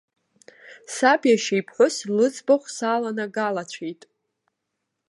Саб 0.95 1.21
иашьа 1.27 1.55
иԥҳәыс 1.59 1.95
лыӡбахә 2.15 2.67
саланагалацәеит. 2.75 4.01